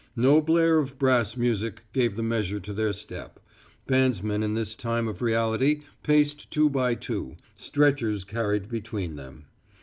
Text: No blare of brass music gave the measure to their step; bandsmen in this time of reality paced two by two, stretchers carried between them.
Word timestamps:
No 0.15 0.41
blare 0.41 0.79
of 0.79 0.97
brass 0.97 1.37
music 1.37 1.83
gave 1.93 2.15
the 2.15 2.23
measure 2.23 2.59
to 2.59 2.73
their 2.73 2.91
step; 2.91 3.39
bandsmen 3.87 4.41
in 4.41 4.55
this 4.55 4.75
time 4.75 5.07
of 5.07 5.21
reality 5.21 5.83
paced 6.01 6.49
two 6.49 6.71
by 6.71 6.95
two, 6.95 7.35
stretchers 7.55 8.23
carried 8.23 8.67
between 8.67 9.15
them. 9.15 9.45